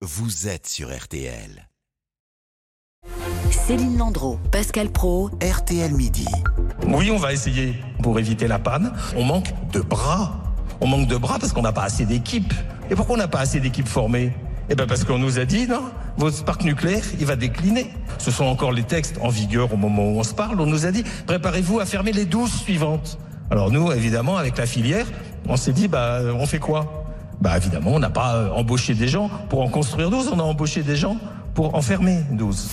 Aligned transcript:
vous 0.00 0.46
êtes 0.46 0.68
sur 0.68 0.96
RTL. 0.96 1.68
Céline 3.50 3.98
Landreau, 3.98 4.38
Pascal 4.52 4.90
Pro, 4.90 5.28
RTL 5.42 5.92
Midi. 5.92 6.26
Oui, 6.86 7.10
on 7.10 7.16
va 7.16 7.32
essayer 7.32 7.74
pour 8.00 8.20
éviter 8.20 8.46
la 8.46 8.60
panne. 8.60 8.92
On 9.16 9.24
manque 9.24 9.48
de 9.72 9.80
bras. 9.80 10.40
On 10.80 10.86
manque 10.86 11.08
de 11.08 11.16
bras 11.16 11.40
parce 11.40 11.52
qu'on 11.52 11.62
n'a 11.62 11.72
pas 11.72 11.82
assez 11.82 12.06
d'équipes. 12.06 12.54
Et 12.90 12.94
pourquoi 12.94 13.16
on 13.16 13.18
n'a 13.18 13.26
pas 13.26 13.40
assez 13.40 13.58
d'équipes 13.58 13.88
formées 13.88 14.32
Eh 14.70 14.76
bien 14.76 14.86
parce 14.86 15.02
qu'on 15.02 15.18
nous 15.18 15.40
a 15.40 15.44
dit, 15.44 15.66
non, 15.66 15.90
votre 16.16 16.44
parc 16.44 16.62
nucléaire, 16.62 17.04
il 17.18 17.26
va 17.26 17.34
décliner. 17.34 17.90
Ce 18.18 18.30
sont 18.30 18.44
encore 18.44 18.70
les 18.70 18.84
textes 18.84 19.18
en 19.20 19.30
vigueur 19.30 19.72
au 19.72 19.76
moment 19.76 20.04
où 20.04 20.20
on 20.20 20.22
se 20.22 20.32
parle. 20.32 20.60
On 20.60 20.66
nous 20.66 20.86
a 20.86 20.92
dit, 20.92 21.02
préparez-vous 21.26 21.80
à 21.80 21.86
fermer 21.86 22.12
les 22.12 22.24
12 22.24 22.52
suivantes. 22.52 23.18
Alors 23.50 23.72
nous, 23.72 23.90
évidemment, 23.90 24.36
avec 24.36 24.58
la 24.58 24.66
filière, 24.66 25.06
on 25.48 25.56
s'est 25.56 25.72
dit, 25.72 25.88
bah, 25.88 26.20
on 26.38 26.46
fait 26.46 26.60
quoi? 26.60 27.07
Bah 27.40 27.56
évidemment, 27.56 27.92
on 27.94 27.98
n'a 28.00 28.10
pas 28.10 28.34
euh, 28.34 28.50
embauché 28.50 28.94
des 28.94 29.06
gens 29.06 29.30
pour 29.48 29.62
en 29.62 29.68
construire 29.68 30.10
12, 30.10 30.30
on 30.32 30.40
a 30.40 30.42
embauché 30.42 30.82
des 30.82 30.96
gens 30.96 31.16
pour 31.54 31.74
en 31.74 31.82
fermer 31.82 32.20
12. 32.32 32.68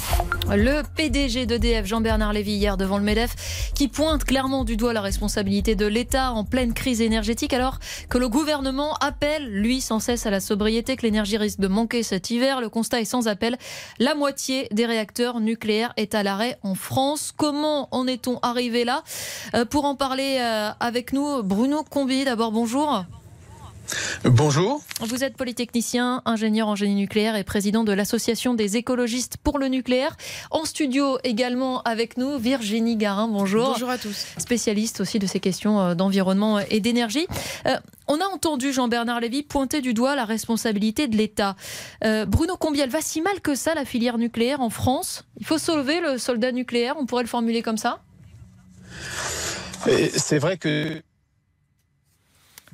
Le 0.50 0.84
PDG 0.96 1.46
d'EDF, 1.48 1.86
Jean-Bernard 1.86 2.34
Lévy, 2.34 2.54
hier 2.54 2.78
devant 2.78 2.98
le 2.98 3.04
MEDEF, 3.04 3.72
qui 3.74 3.88
pointe 3.88 4.24
clairement 4.24 4.64
du 4.64 4.78
doigt 4.78 4.94
la 4.94 5.02
responsabilité 5.02 5.76
de 5.76 5.88
l'État 5.88 6.32
en 6.32 6.44
pleine 6.44 6.74
crise 6.74 7.02
énergétique, 7.02 7.54
alors 7.54 7.80
que 8.10 8.20
le 8.20 8.30
gouvernement 8.30 8.94
appelle, 9.02 9.48
lui, 9.52 9.82
sans 9.82 10.00
cesse 10.00 10.28
à 10.28 10.30
la 10.30 10.40
sobriété, 10.40 10.98
que 10.98 11.02
l'énergie 11.02 11.38
risque 11.38 11.60
de 11.60 11.68
manquer 11.68 12.04
cet 12.04 12.30
hiver. 12.30 12.62
Le 12.62 12.70
constat 12.70 13.02
est 13.02 13.06
sans 13.06 13.28
appel. 13.28 13.58
La 13.98 14.14
moitié 14.14 14.68
des 14.72 14.86
réacteurs 14.86 15.40
nucléaires 15.40 15.94
est 15.98 16.14
à 16.14 16.22
l'arrêt 16.22 16.58
en 16.62 16.76
France. 16.76 17.34
Comment 17.36 17.88
en 17.92 18.06
est-on 18.06 18.38
arrivé 18.44 18.84
là? 18.84 19.04
Euh, 19.56 19.66
Pour 19.66 19.86
en 19.86 19.96
parler 19.96 20.38
euh, 20.40 20.70
avec 20.80 21.12
nous, 21.12 21.42
Bruno 21.42 21.84
Combi, 21.84 22.24
d'abord 22.24 22.52
bonjour. 22.52 23.06
Bonjour. 24.24 24.82
Vous 25.02 25.24
êtes 25.24 25.38
polytechnicien, 25.38 26.22
ingénieur 26.26 26.68
en 26.68 26.76
génie 26.76 26.96
nucléaire 26.96 27.36
et 27.36 27.44
président 27.44 27.84
de 27.84 27.94
l'Association 27.94 28.54
des 28.54 28.78
écologistes 28.78 29.38
pour 29.38 29.60
le 29.60 29.68
nucléaire. 29.68 30.18
En 30.52 30.66
studio 30.66 31.18
également 31.24 31.82
avec 31.84 32.18
nous, 32.18 32.38
Virginie 32.38 32.96
Garin, 32.96 33.28
bonjour. 33.28 33.74
Bonjour 33.74 33.90
à 33.90 33.98
tous. 33.98 34.26
Spécialiste 34.38 35.02
aussi 35.02 35.20
de 35.20 35.28
ces 35.28 35.40
questions 35.40 35.80
euh, 35.80 35.96
d'environnement 35.96 36.60
et 36.60 36.80
d'énergie. 36.80 37.28
Euh, 37.68 37.76
on 38.08 38.20
a 38.20 38.26
entendu 38.26 38.72
Jean-Bernard 38.72 39.20
Lévy 39.20 39.44
pointer 39.44 39.82
du 39.82 39.94
doigt 39.94 40.16
la 40.16 40.26
responsabilité 40.26 41.08
de 41.08 41.18
l'État. 41.18 41.56
Euh, 42.04 42.26
Bruno 42.26 42.56
Combiel, 42.58 42.90
va 42.90 43.02
si 43.02 43.22
mal 43.22 43.42
que 43.42 43.56
ça 43.56 43.74
la 43.74 43.86
filière 43.86 44.18
nucléaire 44.18 44.62
en 44.62 44.70
France? 44.70 45.26
Il 45.40 45.46
faut 45.46 45.58
sauver 45.58 46.00
le 46.00 46.18
soldat 46.18 46.52
nucléaire, 46.52 46.96
on 47.00 47.06
pourrait 47.06 47.24
le 47.24 47.30
formuler 47.30 47.62
comme 47.62 47.78
ça? 47.78 48.02
Et 49.88 50.10
C'est 50.10 50.40
vrai 50.40 50.58
que 50.58 51.02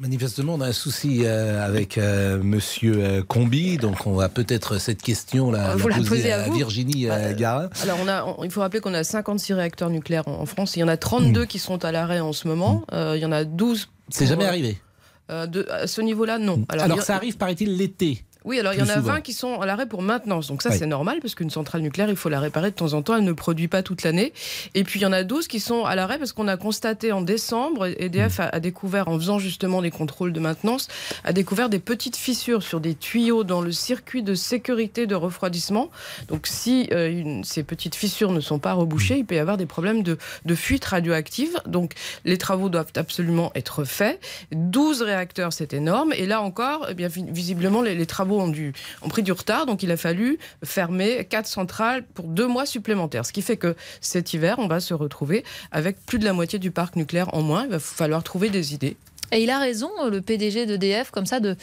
Manifestement, 0.01 0.55
on 0.55 0.61
a 0.61 0.67
un 0.69 0.71
souci 0.73 1.21
euh, 1.25 1.63
avec 1.63 1.99
euh, 1.99 2.41
Monsieur 2.41 2.95
euh, 2.97 3.21
Combi, 3.21 3.77
donc 3.77 4.07
on 4.07 4.13
va 4.13 4.29
peut-être 4.29 4.79
cette 4.79 4.99
question 5.03 5.51
là 5.51 5.75
la 5.75 5.95
poser 5.95 6.09
posez 6.09 6.31
à, 6.31 6.49
Virginie 6.49 7.07
euh, 7.07 7.13
Euh, 7.13 7.33
Garin. 7.35 7.69
Alors, 7.83 7.99
on 8.03 8.07
a, 8.07 8.25
on- 8.25 8.43
il 8.43 8.49
faut 8.49 8.61
rappeler 8.61 8.79
qu'on 8.79 8.95
a 8.95 9.03
56 9.03 9.53
réacteurs 9.53 9.91
nucléaires 9.91 10.27
en, 10.27 10.39
en 10.41 10.45
France. 10.47 10.75
Il 10.75 10.79
y 10.79 10.83
en 10.83 10.87
a 10.87 10.97
32 10.97 11.45
qui 11.45 11.59
sont 11.59 11.85
à 11.85 11.91
l'arrêt 11.91 12.19
en 12.19 12.33
ce 12.33 12.47
moment. 12.47 12.83
Euh, 12.93 13.13
il 13.15 13.21
y 13.21 13.25
en 13.27 13.31
a 13.31 13.43
12. 13.43 13.89
C'est 14.09 14.25
jamais 14.25 14.45
euh, 14.45 14.47
arrivé. 14.47 14.81
euh, 15.29 15.45
de- 15.45 15.67
à 15.69 15.85
ce 15.85 16.01
niveau-là, 16.01 16.39
non. 16.39 16.65
Alors, 16.69 16.87
il 16.87 16.95
y 16.95 16.99
a- 16.99 17.03
ça 17.03 17.15
arrive, 17.15 17.37
paraît-il, 17.37 17.77
l'été. 17.77 18.25
Oui, 18.43 18.59
alors 18.59 18.73
il 18.73 18.79
y 18.79 18.81
en 18.81 18.89
a 18.89 18.95
souvent. 18.95 19.13
20 19.13 19.21
qui 19.21 19.33
sont 19.33 19.61
à 19.61 19.65
l'arrêt 19.65 19.85
pour 19.85 20.01
maintenance. 20.01 20.47
Donc 20.47 20.61
ça, 20.63 20.69
Oui. 20.69 20.75
c'est 20.79 20.85
normal, 20.87 21.19
parce 21.21 21.35
qu'une 21.35 21.49
centrale 21.51 21.81
nucléaire, 21.81 22.09
il 22.09 22.15
faut 22.15 22.29
la 22.29 22.39
réparer 22.39 22.71
de 22.71 22.75
temps 22.75 22.93
en 22.93 23.01
temps. 23.03 23.15
Elle 23.15 23.23
ne 23.23 23.33
produit 23.33 23.67
pas 23.67 23.83
toute 23.83 24.01
l'année. 24.03 24.33
Et 24.73 24.83
puis, 24.83 24.99
il 24.99 25.03
y 25.03 25.05
en 25.05 25.11
a 25.13 25.23
12 25.23 25.47
qui 25.47 25.59
sont 25.59 25.85
à 25.85 25.95
l'arrêt 25.95 26.17
parce 26.17 26.33
qu'on 26.33 26.47
a 26.47 26.57
constaté 26.57 27.11
en 27.11 27.21
décembre, 27.21 27.87
EDF 27.99 28.39
a, 28.39 28.45
a 28.45 28.59
découvert, 28.59 29.07
en 29.09 29.17
faisant 29.19 29.37
justement 29.37 29.81
des 29.81 29.91
contrôles 29.91 30.33
de 30.33 30.39
maintenance, 30.39 30.87
a 31.23 31.33
découvert 31.33 31.69
des 31.69 31.79
petites 31.79 32.15
fissures 32.17 32.63
sur 32.63 32.79
des 32.79 32.95
tuyaux 32.95 33.43
dans 33.43 33.61
le 33.61 33.71
circuit 33.71 34.23
de 34.23 34.33
sécurité 34.33 35.05
de 35.07 35.15
refroidissement. 35.15 35.89
Donc, 36.27 36.47
si 36.47 36.87
euh, 36.93 37.09
une- 37.11 37.43
ces 37.43 37.63
petites 37.63 37.95
fissures 37.95 38.31
ne 38.31 38.39
sont 38.39 38.57
pas 38.59 38.73
rebouchées, 38.73 39.17
il 39.19 39.25
peut 39.25 39.35
y 39.35 39.39
avoir 39.39 39.57
des 39.57 39.65
problèmes 39.67 40.01
de, 40.03 40.17
de 40.45 40.55
fuite 40.55 40.85
radioactive. 40.85 41.59
Donc, 41.67 41.93
les 42.25 42.37
travaux 42.37 42.69
doivent 42.69 42.91
absolument 42.95 43.51
être 43.55 43.83
faits. 43.83 44.19
12 44.51 45.01
réacteurs, 45.03 45.53
c'est 45.53 45.73
énorme. 45.73 46.11
Et 46.13 46.25
là 46.25 46.41
encore, 46.41 46.87
eh 46.89 46.93
bien, 46.95 47.07
vi- 47.07 47.25
visiblement, 47.29 47.81
les, 47.83 47.93
les 47.95 48.05
travaux 48.05 48.30
ont, 48.39 48.47
dû, 48.47 48.73
ont 49.01 49.09
pris 49.09 49.23
du 49.23 49.31
retard. 49.31 49.65
Donc, 49.65 49.83
il 49.83 49.91
a 49.91 49.97
fallu 49.97 50.39
fermer 50.63 51.25
quatre 51.25 51.47
centrales 51.47 52.03
pour 52.03 52.25
deux 52.25 52.47
mois 52.47 52.65
supplémentaires. 52.65 53.25
Ce 53.25 53.33
qui 53.33 53.41
fait 53.41 53.57
que 53.57 53.75
cet 53.99 54.33
hiver, 54.33 54.59
on 54.59 54.67
va 54.67 54.79
se 54.79 54.93
retrouver 54.93 55.43
avec 55.71 56.05
plus 56.05 56.19
de 56.19 56.25
la 56.25 56.33
moitié 56.33 56.59
du 56.59 56.71
parc 56.71 56.95
nucléaire 56.95 57.33
en 57.33 57.41
moins. 57.41 57.65
Il 57.65 57.71
va 57.71 57.79
falloir 57.79 58.23
trouver 58.23 58.49
des 58.49 58.73
idées. 58.73 58.97
Et 59.31 59.43
il 59.43 59.49
a 59.49 59.59
raison, 59.59 59.89
le 60.09 60.21
PDG 60.21 60.65
d'EDF, 60.65 61.09
comme 61.11 61.25
ça, 61.25 61.39
de, 61.39 61.55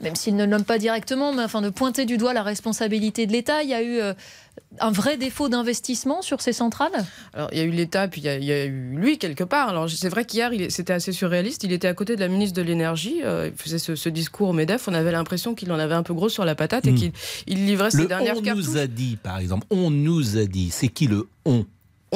même 0.00 0.14
s'il 0.14 0.36
ne 0.36 0.44
le 0.44 0.50
nomme 0.50 0.64
pas 0.64 0.78
directement, 0.78 1.32
mais 1.32 1.42
enfin 1.42 1.60
de 1.60 1.70
pointer 1.70 2.04
du 2.04 2.18
doigt 2.18 2.32
la 2.32 2.42
responsabilité 2.44 3.26
de 3.26 3.32
l'État. 3.32 3.62
Il 3.64 3.68
y 3.68 3.74
a 3.74 3.82
eu 3.82 3.98
euh, 3.98 4.14
un 4.80 4.90
vrai 4.92 5.16
défaut 5.16 5.48
d'investissement 5.48 6.22
sur 6.22 6.40
ces 6.40 6.52
centrales? 6.52 6.92
Alors, 7.34 7.48
il 7.52 7.58
y 7.58 7.60
a 7.60 7.64
eu 7.64 7.70
l'État, 7.70 8.06
puis 8.06 8.20
il 8.20 8.24
y, 8.24 8.28
a, 8.28 8.36
il 8.36 8.44
y 8.44 8.52
a 8.52 8.64
eu 8.66 8.94
lui 8.96 9.18
quelque 9.18 9.42
part. 9.44 9.68
Alors, 9.70 9.90
c'est 9.90 10.08
vrai 10.08 10.24
qu'hier, 10.24 10.52
c'était 10.68 10.92
assez 10.92 11.10
surréaliste. 11.12 11.64
Il 11.64 11.72
était 11.72 11.88
à 11.88 11.94
côté 11.94 12.14
de 12.14 12.20
la 12.20 12.28
ministre 12.28 12.56
de 12.56 12.62
l'Énergie. 12.62 13.20
euh, 13.24 13.50
il 13.52 13.60
faisait 13.60 13.78
ce, 13.80 13.96
ce 13.96 14.08
discours 14.08 14.50
au 14.50 14.52
MEDEF. 14.52 14.86
On 14.86 14.94
avait 14.94 15.12
l'impression 15.12 15.54
qu'il 15.56 15.72
en 15.72 15.78
avait 15.80 15.94
un 15.96 16.02
peu 16.04 16.14
gros 16.14 16.28
sur 16.28 16.44
la 16.44 16.54
patate 16.54 16.86
et 16.86 16.92
Hmm. 16.92 16.94
qu'il 16.96 17.12
il 17.48 17.66
livrait 17.66 17.90
ses 17.90 17.98
Le 18.02 18.06
dernières 18.06 18.36
on 18.38 18.42
cartouches. 18.42 18.66
nous 18.66 18.76
a 18.76 18.86
dit, 18.86 19.16
par 19.20 19.38
exemple, 19.38 19.66
on 19.70 19.90
nous 19.90 20.36
a 20.38 20.44
dit. 20.44 20.70
C'est 20.70 20.88
qui 20.88 21.08
le 21.08 21.28
on? 21.44 21.66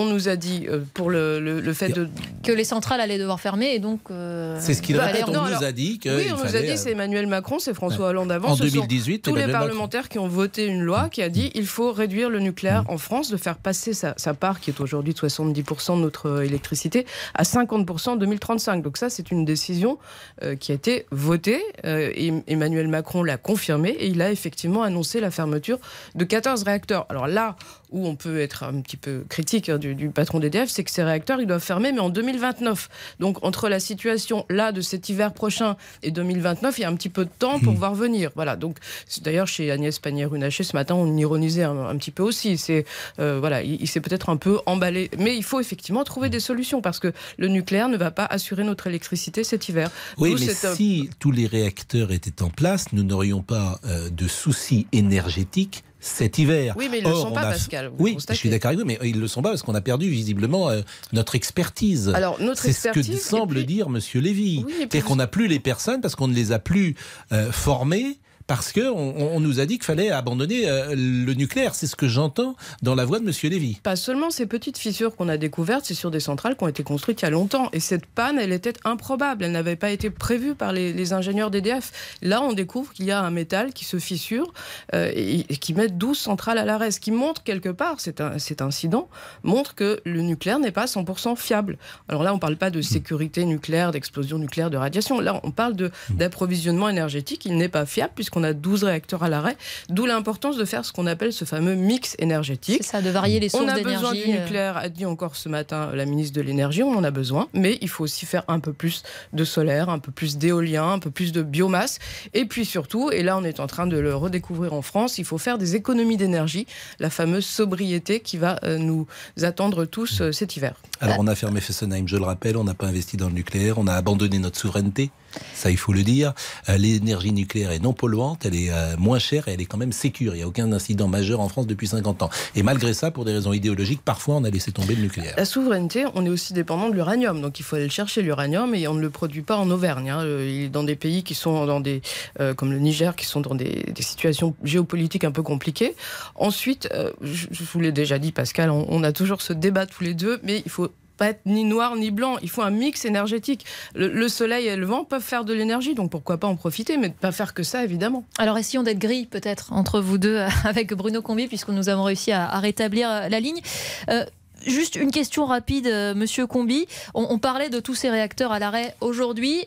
On 0.00 0.06
nous 0.06 0.28
a 0.28 0.36
dit 0.36 0.66
euh, 0.68 0.80
pour 0.94 1.10
le, 1.10 1.40
le- 1.40 1.60
le 1.60 1.72
fait 1.74 1.90
de. 1.90 2.08
que 2.42 2.52
les 2.52 2.64
centrales 2.64 3.00
allaient 3.00 3.18
devoir 3.18 3.40
fermer 3.40 3.74
et 3.74 3.78
donc. 3.78 4.00
euh, 4.10 4.56
C'est 4.60 4.74
ce 4.74 4.82
qu'il 4.82 4.96
bah, 4.96 5.04
répète. 5.06 5.24
On 5.28 5.32
non, 5.32 5.40
nous 5.42 5.46
alors- 5.48 5.62
a 5.62 5.72
dit 5.72 5.98
que. 5.98 6.08
Oui, 6.08 6.26
on 6.32 6.38
nous 6.44 6.56
a 6.56 6.60
dit 6.60 6.70
euh, 6.70 6.76
c'est 6.76 6.92
Emmanuel 6.92 7.26
Macron, 7.26 7.58
c'est 7.58 7.74
François 7.74 8.08
Hollande 8.08 8.32
avant. 8.32 8.50
En 8.50 8.56
ce 8.56 8.66
sont 8.68 8.74
2018, 8.76 9.20
tous 9.22 9.34
les 9.34 9.46
Macron. 9.46 9.52
parlementaires 9.66 10.08
qui 10.08 10.18
ont 10.18 10.28
voté 10.28 10.66
une 10.66 10.82
loi 10.82 11.08
qui 11.10 11.22
a 11.22 11.28
dit 11.28 11.50
il 11.54 11.66
faut 11.66 11.92
réduire 11.92 12.30
le 12.30 12.40
nucléaire 12.40 12.84
en 12.88 12.98
France, 12.98 13.30
de 13.30 13.36
faire 13.36 13.56
passer 13.58 13.92
sa, 13.92 14.14
sa 14.16 14.34
part, 14.34 14.60
qui 14.60 14.70
est 14.70 14.80
aujourd'hui 14.80 15.12
de 15.14 15.18
70% 15.18 15.96
de 15.96 16.02
notre 16.02 16.42
électricité, 16.42 17.04
à 17.34 17.42
50% 17.42 18.10
en 18.10 18.16
2035. 18.16 18.82
Donc 18.82 18.96
ça, 18.96 19.10
c'est 19.10 19.30
une 19.30 19.44
décision 19.44 19.98
euh, 20.42 20.56
qui 20.56 20.72
a 20.72 20.74
été 20.74 21.06
votée. 21.10 21.60
euh, 21.84 22.10
et 22.14 22.32
Emmanuel 22.48 22.88
Macron 22.88 23.22
l'a 23.22 23.36
confirmé 23.36 23.90
et 23.90 24.06
il 24.06 24.22
a 24.22 24.30
effectivement 24.32 24.82
annoncé 24.82 25.20
la 25.20 25.30
fermeture 25.30 25.78
de 26.14 26.24
14 26.24 26.62
réacteurs. 26.62 27.06
Alors 27.08 27.26
là 27.26 27.56
où 27.90 28.06
on 28.06 28.14
peut 28.14 28.40
être 28.40 28.62
un 28.62 28.80
petit 28.82 28.96
peu 28.96 29.24
critique 29.28 29.68
hein, 29.68 29.78
du, 29.78 29.89
du 29.94 30.10
patron 30.10 30.40
d'EDF, 30.40 30.68
c'est 30.68 30.84
que 30.84 30.90
ces 30.90 31.02
réacteurs, 31.02 31.40
ils 31.40 31.46
doivent 31.46 31.62
fermer, 31.62 31.92
mais 31.92 32.00
en 32.00 32.10
2029. 32.10 32.88
Donc 33.20 33.44
entre 33.44 33.68
la 33.68 33.80
situation 33.80 34.46
là 34.48 34.72
de 34.72 34.80
cet 34.80 35.08
hiver 35.08 35.32
prochain 35.32 35.76
et 36.02 36.10
2029, 36.10 36.78
il 36.78 36.82
y 36.82 36.84
a 36.84 36.88
un 36.88 36.94
petit 36.94 37.08
peu 37.08 37.24
de 37.24 37.30
temps 37.38 37.60
pour 37.60 37.74
voir 37.74 37.94
venir. 37.94 38.30
Voilà. 38.34 38.56
Donc 38.56 38.78
d'ailleurs 39.22 39.46
chez 39.46 39.70
Agnès 39.70 39.98
Pannier-Runacher 39.98 40.64
ce 40.64 40.76
matin, 40.76 40.94
on 40.94 41.16
ironisait 41.16 41.64
un, 41.64 41.86
un 41.86 41.96
petit 41.96 42.10
peu 42.10 42.22
aussi. 42.22 42.58
C'est 42.58 42.84
euh, 43.18 43.38
voilà, 43.40 43.62
il, 43.62 43.80
il 43.80 43.88
s'est 43.88 44.00
peut-être 44.00 44.28
un 44.28 44.36
peu 44.36 44.58
emballé, 44.66 45.10
mais 45.18 45.36
il 45.36 45.44
faut 45.44 45.60
effectivement 45.60 46.04
trouver 46.04 46.28
des 46.28 46.40
solutions 46.40 46.80
parce 46.80 46.98
que 46.98 47.12
le 47.38 47.48
nucléaire 47.48 47.88
ne 47.88 47.96
va 47.96 48.10
pas 48.10 48.24
assurer 48.24 48.64
notre 48.64 48.86
électricité 48.86 49.44
cet 49.44 49.68
hiver. 49.68 49.90
Oui, 50.18 50.36
mais 50.38 50.50
euh, 50.50 50.74
si 50.74 51.10
tous 51.18 51.30
les 51.30 51.46
réacteurs 51.46 52.12
étaient 52.12 52.42
en 52.42 52.50
place, 52.50 52.86
nous 52.92 53.02
n'aurions 53.02 53.42
pas 53.42 53.80
euh, 53.84 54.10
de 54.10 54.28
soucis 54.28 54.86
énergétiques 54.92 55.84
cet 56.00 56.38
hiver. 56.38 56.74
Oui, 56.76 56.88
mais 56.90 56.98
ils 56.98 57.04
ne 57.04 57.08
le 57.10 57.14
sont 57.14 57.28
on 57.28 57.32
pas, 57.32 57.42
a- 57.42 57.52
Pascal. 57.52 57.90
Oui, 57.98 58.16
je 58.28 58.34
suis 58.34 58.48
d'accord 58.50 58.70
avec 58.70 58.80
vous, 58.80 58.86
mais 58.86 58.98
ils 59.02 59.16
ne 59.16 59.20
le 59.20 59.28
sont 59.28 59.42
pas 59.42 59.50
parce 59.50 59.62
qu'on 59.62 59.74
a 59.74 59.80
perdu 59.80 60.08
visiblement 60.08 60.68
euh, 60.70 60.80
notre 61.12 61.34
expertise. 61.34 62.08
Alors 62.14 62.40
notre 62.40 62.60
C'est 62.62 62.72
ce 62.72 62.88
que 62.88 63.02
semble 63.02 63.56
puis- 63.56 63.66
dire 63.66 63.88
Monsieur 63.90 64.20
Lévy. 64.20 64.64
Oui, 64.66 64.72
et 64.72 64.74
puis 64.74 64.78
C'est-à-dire 64.90 65.04
qu'on 65.04 65.16
n'a 65.16 65.26
plus 65.26 65.46
les 65.46 65.60
personnes 65.60 66.00
parce 66.00 66.16
qu'on 66.16 66.28
ne 66.28 66.34
les 66.34 66.52
a 66.52 66.58
plus 66.58 66.94
euh, 67.32 67.52
formées. 67.52 68.18
Parce 68.50 68.72
qu'on 68.72 69.14
on 69.16 69.38
nous 69.38 69.60
a 69.60 69.64
dit 69.64 69.76
qu'il 69.76 69.84
fallait 69.84 70.10
abandonner 70.10 70.68
euh, 70.68 70.96
le 70.96 71.34
nucléaire. 71.34 71.76
C'est 71.76 71.86
ce 71.86 71.94
que 71.94 72.08
j'entends 72.08 72.56
dans 72.82 72.96
la 72.96 73.04
voix 73.04 73.20
de 73.20 73.24
Monsieur 73.24 73.48
Lévy. 73.48 73.78
Pas 73.80 73.94
seulement 73.94 74.30
ces 74.30 74.44
petites 74.46 74.76
fissures 74.76 75.14
qu'on 75.14 75.28
a 75.28 75.36
découvertes, 75.36 75.84
c'est 75.84 75.94
sur 75.94 76.10
des 76.10 76.18
centrales 76.18 76.56
qui 76.56 76.64
ont 76.64 76.66
été 76.66 76.82
construites 76.82 77.22
il 77.22 77.26
y 77.26 77.28
a 77.28 77.30
longtemps. 77.30 77.68
Et 77.72 77.78
cette 77.78 78.06
panne, 78.06 78.40
elle 78.40 78.50
était 78.52 78.72
improbable. 78.84 79.44
Elle 79.44 79.52
n'avait 79.52 79.76
pas 79.76 79.90
été 79.90 80.10
prévue 80.10 80.56
par 80.56 80.72
les, 80.72 80.92
les 80.92 81.12
ingénieurs 81.12 81.52
d'EDF. 81.52 81.92
Là, 82.22 82.42
on 82.42 82.52
découvre 82.52 82.92
qu'il 82.92 83.04
y 83.04 83.12
a 83.12 83.20
un 83.22 83.30
métal 83.30 83.72
qui 83.72 83.84
se 83.84 84.00
fissure 84.00 84.52
euh, 84.96 85.12
et, 85.14 85.46
et 85.48 85.56
qui 85.56 85.72
met 85.72 85.86
12 85.86 86.18
centrales 86.18 86.58
à 86.58 86.64
l'arrêt. 86.64 86.90
Ce 86.90 86.98
qui 86.98 87.12
montre 87.12 87.44
quelque 87.44 87.68
part, 87.68 88.00
cet, 88.00 88.20
incident, 88.60 89.08
montre 89.44 89.76
que 89.76 90.00
le 90.04 90.22
nucléaire 90.22 90.58
n'est 90.58 90.72
pas 90.72 90.86
100% 90.86 91.36
fiable. 91.36 91.78
Alors 92.08 92.24
là, 92.24 92.32
on 92.32 92.36
ne 92.36 92.40
parle 92.40 92.56
pas 92.56 92.70
de 92.70 92.82
sécurité 92.82 93.44
nucléaire, 93.44 93.92
d'explosion 93.92 94.38
nucléaire, 94.38 94.70
de 94.70 94.76
radiation. 94.76 95.20
Là, 95.20 95.38
on 95.44 95.52
parle 95.52 95.76
de- 95.76 95.92
d'approvisionnement 96.10 96.88
énergétique. 96.88 97.44
Il 97.44 97.56
n'est 97.56 97.68
pas 97.68 97.86
fiable 97.86 98.12
puisqu'on 98.16 98.39
a 98.42 98.52
12 98.52 98.84
réacteurs 98.84 99.22
à 99.22 99.28
l'arrêt. 99.28 99.56
D'où 99.88 100.06
l'importance 100.06 100.56
de 100.56 100.64
faire 100.64 100.84
ce 100.84 100.92
qu'on 100.92 101.06
appelle 101.06 101.32
ce 101.32 101.44
fameux 101.44 101.74
mix 101.74 102.16
énergétique. 102.18 102.82
C'est 102.82 102.90
ça, 102.90 103.02
de 103.02 103.10
varier 103.10 103.40
les 103.40 103.48
sources 103.48 103.64
On 103.64 103.68
a 103.68 103.74
d'énergie. 103.74 103.96
besoin 103.96 104.12
du 104.12 104.22
euh, 104.22 104.40
nucléaire, 104.40 104.76
a 104.76 104.88
dit 104.88 105.06
encore 105.06 105.36
ce 105.36 105.48
matin 105.48 105.90
la 105.94 106.04
ministre 106.04 106.36
de 106.36 106.42
l'Énergie, 106.42 106.82
on 106.82 106.96
en 106.96 107.04
a 107.04 107.10
besoin, 107.10 107.48
mais 107.54 107.78
il 107.80 107.88
faut 107.88 108.04
aussi 108.04 108.26
faire 108.26 108.44
un 108.48 108.60
peu 108.60 108.72
plus 108.72 109.02
de 109.32 109.44
solaire, 109.44 109.88
un 109.88 109.98
peu 109.98 110.12
plus 110.12 110.38
d'éolien, 110.38 110.92
un 110.92 110.98
peu 110.98 111.10
plus 111.10 111.32
de 111.32 111.42
biomasse, 111.42 111.98
et 112.34 112.44
puis 112.44 112.64
surtout, 112.64 113.10
et 113.10 113.22
là 113.22 113.36
on 113.36 113.44
est 113.44 113.60
en 113.60 113.66
train 113.66 113.86
de 113.86 113.96
le 113.98 114.14
redécouvrir 114.14 114.74
en 114.74 114.82
France, 114.82 115.18
il 115.18 115.24
faut 115.24 115.38
faire 115.38 115.58
des 115.58 115.76
économies 115.76 116.16
d'énergie, 116.16 116.66
la 116.98 117.10
fameuse 117.10 117.46
sobriété 117.46 118.20
qui 118.20 118.36
va 118.36 118.58
euh, 118.64 118.78
nous 118.78 119.06
attendre 119.42 119.84
tous 119.84 120.20
euh, 120.20 120.32
cet 120.32 120.56
hiver. 120.56 120.74
Alors 121.00 121.16
on 121.18 121.26
a 121.26 121.34
fermé 121.34 121.60
Fessenheim, 121.60 122.06
je 122.06 122.16
le 122.16 122.24
rappelle, 122.24 122.56
on 122.56 122.64
n'a 122.64 122.74
pas 122.74 122.86
investi 122.86 123.16
dans 123.16 123.28
le 123.28 123.34
nucléaire, 123.34 123.78
on 123.78 123.86
a 123.86 123.94
abandonné 123.94 124.38
notre 124.38 124.58
souveraineté. 124.58 125.10
Ça, 125.54 125.70
il 125.70 125.76
faut 125.76 125.92
le 125.92 126.02
dire. 126.02 126.32
Euh, 126.68 126.76
l'énergie 126.76 127.32
nucléaire 127.32 127.70
est 127.70 127.78
non 127.78 127.92
polluante, 127.92 128.29
elle 128.42 128.54
est 128.54 128.70
euh, 128.70 128.96
moins 128.98 129.18
chère 129.18 129.48
et 129.48 129.52
elle 129.52 129.60
est 129.60 129.66
quand 129.66 129.78
même 129.78 129.92
sécure. 129.92 130.34
Il 130.34 130.38
n'y 130.38 130.42
a 130.42 130.48
aucun 130.48 130.72
incident 130.72 131.08
majeur 131.08 131.40
en 131.40 131.48
France 131.48 131.66
depuis 131.66 131.86
50 131.88 132.22
ans. 132.22 132.30
Et 132.54 132.62
malgré 132.62 132.94
ça, 132.94 133.10
pour 133.10 133.24
des 133.24 133.32
raisons 133.32 133.52
idéologiques, 133.52 134.02
parfois 134.04 134.36
on 134.36 134.44
a 134.44 134.50
laissé 134.50 134.72
tomber 134.72 134.94
le 134.94 135.02
nucléaire. 135.02 135.34
La 135.36 135.44
souveraineté, 135.44 136.04
on 136.14 136.24
est 136.24 136.28
aussi 136.28 136.52
dépendant 136.52 136.88
de 136.88 136.94
l'uranium. 136.94 137.40
Donc 137.40 137.60
il 137.60 137.62
faut 137.62 137.76
aller 137.76 137.86
le 137.86 137.90
chercher, 137.90 138.22
l'uranium, 138.22 138.74
et 138.74 138.88
on 138.88 138.94
ne 138.94 139.00
le 139.00 139.10
produit 139.10 139.42
pas 139.42 139.56
en 139.56 139.70
Auvergne. 139.70 140.10
Hein. 140.10 140.24
Il 140.24 140.64
est 140.64 140.68
dans 140.68 140.84
des 140.84 140.96
pays 140.96 141.22
qui 141.22 141.34
sont 141.34 141.66
dans 141.66 141.80
des, 141.80 142.02
euh, 142.40 142.54
comme 142.54 142.72
le 142.72 142.78
Niger, 142.78 143.16
qui 143.16 143.26
sont 143.26 143.40
dans 143.40 143.54
des, 143.54 143.84
situations 144.00 144.54
géopolitiques 144.64 145.24
un 145.24 145.30
peu 145.30 145.42
compliquées. 145.42 145.94
Ensuite, 146.34 146.88
je, 147.20 147.46
vous 147.72 147.80
l'ai 147.80 147.92
déjà 147.92 148.18
dit, 148.18 148.32
Pascal, 148.32 148.70
on 148.70 149.02
a 149.04 149.12
toujours 149.12 149.42
ce 149.42 149.52
débat 149.52 149.86
tous 149.86 150.02
les 150.02 150.14
deux, 150.14 150.40
mais 150.42 150.62
il 150.64 150.70
faut 150.70 150.90
pas 151.20 151.28
être 151.28 151.42
ni 151.44 151.64
noir 151.64 151.96
ni 151.96 152.10
blanc. 152.10 152.38
Il 152.42 152.48
faut 152.48 152.62
un 152.62 152.70
mix 152.70 153.04
énergétique. 153.04 153.66
Le, 153.94 154.26
soleil 154.28 154.68
et 154.68 154.74
le 154.74 154.86
vent 154.86 155.04
peuvent 155.04 155.22
faire 155.22 155.44
de 155.44 155.52
l'énergie, 155.52 155.94
donc 155.94 156.10
pourquoi 156.10 156.38
pas 156.38 156.46
en 156.46 156.56
profiter, 156.56 156.96
mais 156.96 157.10
pas 157.10 157.30
faire 157.30 157.52
que 157.52 157.62
ça, 157.62 157.84
évidemment. 157.84 158.24
Alors 158.38 158.56
essayons 158.56 158.82
d'être 158.82 158.98
gris, 158.98 159.26
peut-être, 159.26 159.70
entre 159.74 160.00
vous 160.00 160.16
deux, 160.16 160.38
avec 160.64 160.94
Bruno 160.94 161.20
Combi, 161.20 161.46
puisque 161.46 161.68
nous 161.68 161.90
avons 161.90 162.04
réussi 162.04 162.32
à, 162.32 162.58
rétablir 162.58 163.28
la 163.28 163.38
ligne. 163.38 163.60
Euh, 164.08 164.24
juste 164.66 164.96
une 164.96 165.10
question 165.10 165.44
rapide, 165.44 165.88
euh, 165.88 166.14
Monsieur 166.14 166.46
Combi. 166.46 166.86
On, 167.12 167.38
parlait 167.38 167.68
de 167.68 167.80
tous 167.80 167.94
ces 167.94 168.08
réacteurs 168.08 168.52
à 168.52 168.58
l'arrêt 168.58 168.96
aujourd'hui 169.02 169.66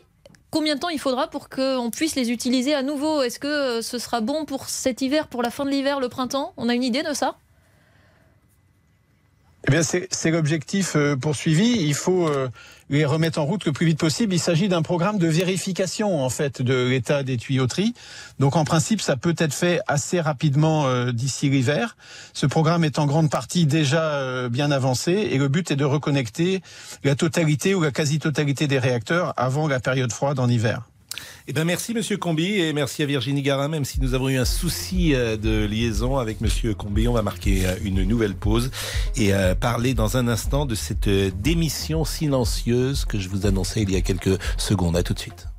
combien 0.50 0.76
de 0.76 0.80
temps 0.80 0.88
il 0.88 1.00
faudra 1.00 1.26
pour 1.26 1.48
qu'on 1.48 1.90
puisse 1.90 2.14
les 2.14 2.30
utiliser 2.30 2.74
à 2.74 2.82
nouveau? 2.82 3.22
Est-ce 3.22 3.40
que 3.40 3.48
euh, 3.48 3.82
ce 3.82 3.98
sera 3.98 4.20
bon 4.20 4.44
pour 4.44 4.68
cet 4.68 5.02
hiver, 5.02 5.26
pour 5.26 5.42
la 5.42 5.50
fin 5.50 5.64
de 5.64 5.70
l'hiver, 5.70 5.98
le 5.98 6.08
printemps? 6.08 6.52
On 6.56 6.68
a 6.68 6.74
une 6.74 6.84
idée 6.84 7.02
de 7.02 7.12
ça? 7.12 7.36
Eh 9.66 9.70
bien, 9.70 9.80
c'est 9.82 10.30
l'objectif 10.30 10.92
euh, 10.94 11.16
poursuivi. 11.16 11.78
Il 11.80 11.94
faut 11.94 12.28
euh, 12.28 12.50
les 12.90 13.06
remettre 13.06 13.38
en 13.38 13.46
route 13.46 13.64
le 13.64 13.72
plus 13.72 13.86
vite 13.86 13.98
possible. 13.98 14.34
Il 14.34 14.38
s'agit 14.38 14.68
d'un 14.68 14.82
programme 14.82 15.16
de 15.16 15.26
vérification 15.26 16.22
en 16.22 16.28
fait 16.28 16.60
de 16.60 16.86
l'état 16.86 17.22
des 17.22 17.38
tuyauteries. 17.38 17.94
Donc, 18.38 18.56
en 18.56 18.64
principe, 18.64 19.00
ça 19.00 19.16
peut 19.16 19.34
être 19.38 19.54
fait 19.54 19.80
assez 19.86 20.20
rapidement 20.20 20.86
euh, 20.86 21.12
d'ici 21.12 21.48
l'hiver. 21.48 21.96
Ce 22.34 22.44
programme 22.44 22.84
est 22.84 22.98
en 22.98 23.06
grande 23.06 23.30
partie 23.30 23.64
déjà 23.64 24.48
bien 24.50 24.70
avancé 24.70 25.12
et 25.12 25.38
le 25.38 25.48
but 25.48 25.70
est 25.70 25.76
de 25.76 25.84
reconnecter 25.84 26.60
la 27.02 27.14
totalité 27.14 27.74
ou 27.74 27.82
la 27.82 27.90
quasi-totalité 27.90 28.66
des 28.66 28.78
réacteurs 28.78 29.32
avant 29.38 29.66
la 29.66 29.80
période 29.80 30.12
froide 30.12 30.38
en 30.38 30.48
hiver. 30.48 30.82
Eh 31.46 31.52
ben 31.52 31.64
merci 31.64 31.94
Monsieur 31.94 32.16
Combi 32.16 32.60
et 32.60 32.72
merci 32.72 33.02
à 33.02 33.06
Virginie 33.06 33.42
Garin. 33.42 33.68
Même 33.68 33.84
si 33.84 34.00
nous 34.00 34.14
avons 34.14 34.28
eu 34.28 34.38
un 34.38 34.44
souci 34.44 35.14
euh, 35.14 35.36
de 35.36 35.64
liaison 35.64 36.18
avec 36.18 36.40
Monsieur 36.40 36.74
Combi, 36.74 37.08
on 37.08 37.12
va 37.12 37.22
marquer 37.22 37.66
euh, 37.66 37.76
une 37.82 38.02
nouvelle 38.04 38.34
pause 38.34 38.70
et 39.16 39.34
euh, 39.34 39.54
parler 39.54 39.94
dans 39.94 40.16
un 40.16 40.28
instant 40.28 40.66
de 40.66 40.74
cette 40.74 41.08
démission 41.08 42.04
silencieuse 42.04 43.04
que 43.04 43.18
je 43.18 43.28
vous 43.28 43.46
annonçais 43.46 43.82
il 43.82 43.90
y 43.90 43.96
a 43.96 44.00
quelques 44.00 44.38
secondes. 44.56 44.96
À 44.96 45.02
tout 45.02 45.14
de 45.14 45.18
suite. 45.18 45.53